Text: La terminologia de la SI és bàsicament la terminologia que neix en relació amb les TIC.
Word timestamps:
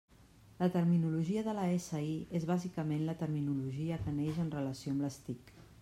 La 0.61 0.67
terminologia 0.75 1.43
de 1.47 1.53
la 1.59 1.65
SI 1.85 2.15
és 2.41 2.49
bàsicament 2.55 3.07
la 3.11 3.17
terminologia 3.23 4.01
que 4.07 4.19
neix 4.21 4.45
en 4.47 4.53
relació 4.59 4.97
amb 4.97 5.07
les 5.09 5.25
TIC. 5.29 5.55